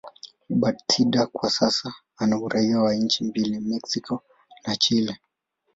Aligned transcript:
Bastida 0.49 1.25
kwa 1.27 1.49
sasa 1.49 1.93
ana 2.17 2.39
uraia 2.39 2.79
wa 2.79 2.95
nchi 2.95 3.23
mbili, 3.23 3.59
Mexico 3.59 4.23
na 4.67 4.75
Chile. 4.75 5.19